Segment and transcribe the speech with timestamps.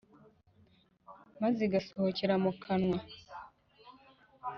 [1.41, 2.97] maze igasohokera mu kanwa.